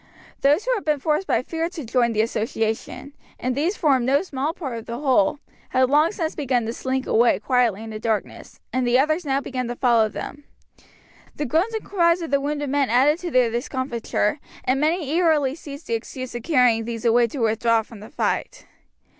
[0.41, 4.23] Those who had been forced by fear to join the association and these formed no
[4.23, 5.37] small part of the whole
[5.69, 9.41] had long since begun to slink away quietly in the darkness, and the others now
[9.41, 10.45] began to follow them.
[11.35, 15.53] The groans and cries of the wounded men added to their discomfiture, and many eagerly
[15.53, 18.65] seized the excuse of carrying these away to withdraw from the fight.